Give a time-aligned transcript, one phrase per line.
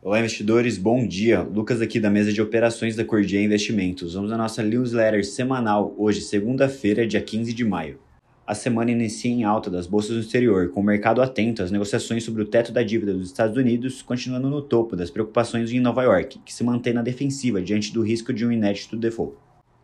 [0.00, 1.42] Olá, investidores, bom dia.
[1.42, 4.14] Lucas aqui da mesa de operações da Cordia Investimentos.
[4.14, 7.98] Vamos à nossa newsletter semanal, hoje, segunda-feira, dia 15 de maio.
[8.46, 12.22] A semana inicia em alta das bolsas do exterior, com o mercado atento às negociações
[12.22, 16.04] sobre o teto da dívida dos Estados Unidos, continuando no topo das preocupações em Nova
[16.04, 19.34] York, que se mantém na defensiva diante do risco de um inédito default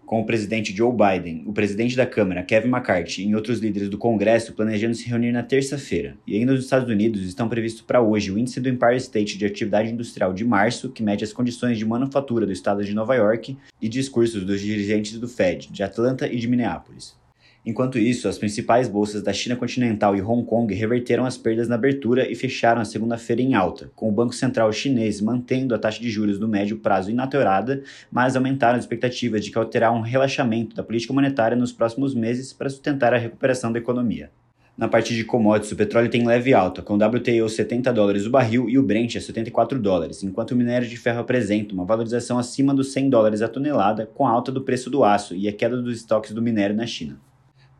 [0.06, 3.98] com o presidente Joe Biden, o presidente da Câmara, Kevin McCarthy, e outros líderes do
[3.98, 6.16] Congresso planejando se reunir na terça-feira.
[6.26, 9.46] E ainda nos Estados Unidos estão previstos para hoje o índice do Empire State de
[9.46, 13.56] atividade industrial de março, que mede as condições de manufatura do estado de Nova York,
[13.80, 17.23] e discursos dos dirigentes do Fed, de Atlanta e de Minneapolis.
[17.66, 21.76] Enquanto isso, as principais bolsas da China continental e Hong Kong reverteram as perdas na
[21.76, 25.98] abertura e fecharam a segunda-feira em alta, com o Banco Central chinês mantendo a taxa
[25.98, 27.82] de juros no médio prazo inaterada,
[28.12, 32.52] mas aumentaram as expectativas de que alterar um relaxamento da política monetária nos próximos meses
[32.52, 34.30] para sustentar a recuperação da economia.
[34.76, 38.30] Na parte de commodities, o petróleo tem leve alta, com o WTI 70 dólares o
[38.30, 42.38] barril e o Brent a 74 dólares, enquanto o minério de ferro apresenta uma valorização
[42.38, 45.52] acima dos 100 dólares a tonelada, com a alta do preço do aço e a
[45.52, 47.18] queda dos estoques do minério na China.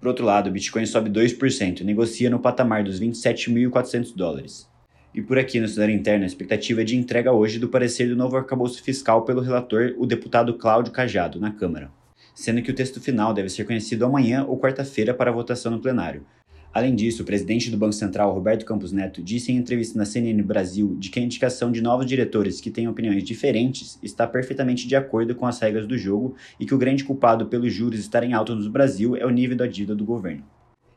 [0.04, 4.68] Por outro lado, o Bitcoin sobe 2% e negocia no patamar dos 27.400 dólares.
[5.14, 8.14] E por aqui no cenário interno, a expectativa é de entrega hoje do parecer do
[8.14, 11.90] novo arcabouço fiscal pelo relator, o deputado Cláudio Cajado, na Câmara,
[12.34, 16.26] sendo que o texto final deve ser conhecido amanhã ou quarta-feira para votação no plenário.
[16.74, 20.42] Além disso, o presidente do Banco Central, Roberto Campos Neto, disse em entrevista na CNN
[20.42, 24.96] Brasil de que a indicação de novos diretores que têm opiniões diferentes está perfeitamente de
[24.96, 28.64] acordo com as regras do jogo e que o grande culpado pelos juros estarem altos
[28.64, 30.42] no Brasil é o nível da dívida do governo.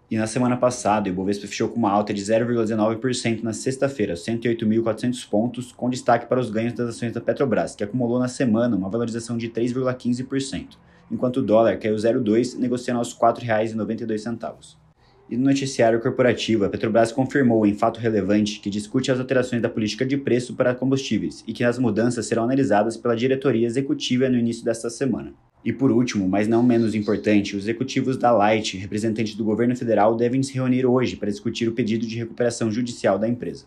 [0.09, 5.30] E na semana passada, o Ibovespa fechou com uma alta de 0,19% na sexta-feira, 108.400
[5.30, 8.89] pontos, com destaque para os ganhos das ações da Petrobras, que acumulou na semana uma
[8.89, 10.69] valorização de 3,15%,
[11.12, 14.86] enquanto o dólar caiu 0,2, negociando aos R$ 4,92.
[15.30, 19.67] E no noticiário corporativo, a Petrobras confirmou em fato relevante que discute as alterações da
[19.67, 24.38] política de preço para combustíveis e que as mudanças serão analisadas pela diretoria executiva no
[24.38, 25.34] início desta semana.
[25.66, 30.16] E por último, mas não menos importante, os executivos da Light, representantes do governo federal,
[30.16, 33.66] devem se reunir hoje para discutir o pedido de recuperação judicial da empresa.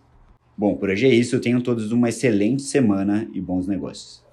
[0.57, 1.41] Bom, por hoje é isso.
[1.41, 4.30] Tenham todos uma excelente semana e bons negócios.